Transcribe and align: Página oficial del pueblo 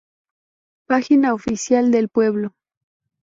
Página 0.87 1.31
oficial 1.35 1.91
del 1.91 2.09
pueblo 2.09 2.55